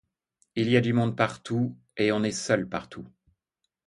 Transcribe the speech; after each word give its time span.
Il 0.55 0.67
y 0.67 0.77
a 0.77 0.81
du 0.81 0.93
monde 0.93 1.15
partout 1.15 1.77
et 1.95 2.11
on 2.11 2.23
est 2.23 2.31
seul 2.31 2.67
partout. 2.67 3.05